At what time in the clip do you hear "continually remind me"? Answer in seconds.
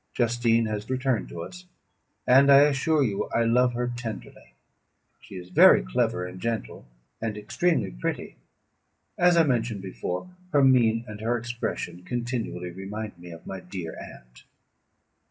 12.07-13.29